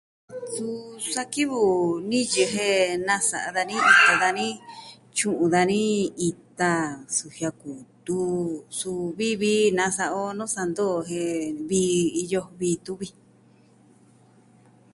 [0.53, 0.77] Suu
[1.13, 1.61] sa kivɨ
[2.09, 4.47] niyɨ jen nasa'a dani ito dani,
[5.15, 5.81] tyu'un dani
[6.29, 6.71] ita,
[7.15, 8.19] sujia kutu,
[8.77, 13.07] suu vii vii nasa'a o nuu santu jen vii iyo, vii tuvi.